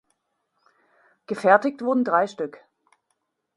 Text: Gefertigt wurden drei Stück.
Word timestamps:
Gefertigt 1.27 1.83
wurden 1.83 2.03
drei 2.03 2.25
Stück. 2.25 2.59